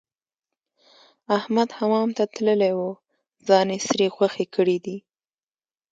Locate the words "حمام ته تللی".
1.77-2.71